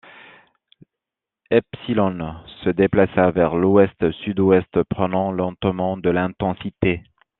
Epsilon 1.51 2.33
se 2.63 2.69
déplaça 2.71 3.29
vers 3.29 3.53
l’Ouest-Sud-Ouest, 3.55 4.81
prenant 4.89 5.31
lentement 5.31 5.95
de 5.95 6.09
l’intensité. 6.09 7.03